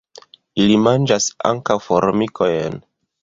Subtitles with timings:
[0.63, 2.81] Ili manĝas ankaŭ formikojn.